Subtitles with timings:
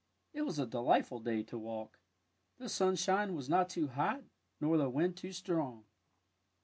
[0.33, 1.99] It was a delightful day to walk.
[2.57, 4.23] The sunshine was not too hot,
[4.59, 5.85] nor the wind too strong.